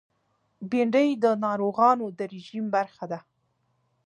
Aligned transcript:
بېنډۍ 0.69 1.09
د 1.23 1.25
ناروغانو 1.45 2.05
د 2.17 2.19
رژیم 2.33 2.65
برخه 2.75 3.05
ده 3.11 3.19